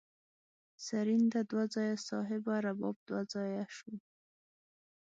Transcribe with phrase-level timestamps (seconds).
[0.85, 3.93] سرینده دوه ځایه صاحبه رباب دوه ځایه شو.